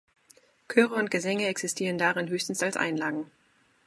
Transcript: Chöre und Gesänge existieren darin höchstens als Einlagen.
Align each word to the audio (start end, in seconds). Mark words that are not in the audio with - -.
Chöre 0.67 0.95
und 0.95 1.11
Gesänge 1.11 1.45
existieren 1.45 1.99
darin 1.99 2.27
höchstens 2.27 2.63
als 2.63 2.75
Einlagen. 2.75 3.29